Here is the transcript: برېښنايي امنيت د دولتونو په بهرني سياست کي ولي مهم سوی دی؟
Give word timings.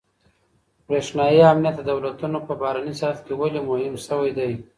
برېښنايي 0.87 1.41
امنيت 1.51 1.75
د 1.77 1.81
دولتونو 1.91 2.37
په 2.47 2.53
بهرني 2.61 2.93
سياست 3.01 3.21
کي 3.27 3.33
ولي 3.39 3.61
مهم 3.69 3.95
سوی 4.07 4.29
دی؟ 4.37 4.51